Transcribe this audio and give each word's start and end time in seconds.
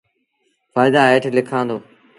ڦآئيدآ 0.73 1.01
هيٺ 1.11 1.23
لکآݩ 1.37 1.67
دو۔ 1.69 1.77